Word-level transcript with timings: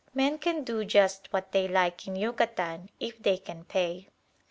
Men 0.15 0.39
can 0.39 0.63
do 0.63 0.83
just 0.83 1.31
what 1.31 1.51
they 1.51 1.67
like 1.67 2.07
in 2.07 2.15
Yucatan 2.15 2.89
if 2.99 3.21
they 3.21 3.37
can 3.37 3.65
pay. 3.65 4.07